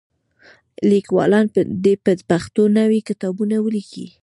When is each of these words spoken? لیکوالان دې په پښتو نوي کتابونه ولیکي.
لیکوالان 0.89 1.45
دې 1.83 1.93
په 2.03 2.11
پښتو 2.29 2.63
نوي 2.77 2.99
کتابونه 3.09 3.55
ولیکي. 3.65 4.07